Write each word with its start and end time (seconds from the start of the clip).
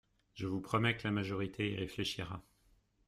Je 0.33 0.47
vous 0.47 0.61
promets 0.61 0.97
que 0.97 1.03
la 1.07 1.11
majorité 1.11 1.69
y 1.69 1.75
réfléchira. 1.75 2.41